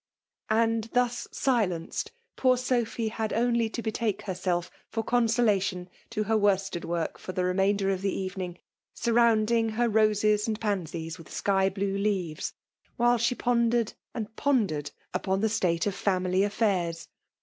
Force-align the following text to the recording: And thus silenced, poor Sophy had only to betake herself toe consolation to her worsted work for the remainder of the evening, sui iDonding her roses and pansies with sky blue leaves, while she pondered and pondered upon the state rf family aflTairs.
And 0.49 0.85
thus 0.93 1.27
silenced, 1.31 2.11
poor 2.35 2.57
Sophy 2.57 3.09
had 3.09 3.31
only 3.33 3.69
to 3.69 3.83
betake 3.83 4.23
herself 4.23 4.71
toe 4.91 5.03
consolation 5.03 5.89
to 6.09 6.23
her 6.23 6.35
worsted 6.35 6.83
work 6.83 7.19
for 7.19 7.33
the 7.33 7.43
remainder 7.43 7.91
of 7.91 8.01
the 8.01 8.11
evening, 8.11 8.57
sui 8.95 9.13
iDonding 9.13 9.73
her 9.73 9.87
roses 9.87 10.47
and 10.47 10.59
pansies 10.59 11.19
with 11.19 11.31
sky 11.31 11.69
blue 11.69 11.99
leaves, 11.99 12.55
while 12.97 13.19
she 13.19 13.35
pondered 13.35 13.93
and 14.15 14.35
pondered 14.35 14.89
upon 15.13 15.41
the 15.41 15.49
state 15.49 15.83
rf 15.83 15.93
family 15.93 16.39
aflTairs. 16.39 17.07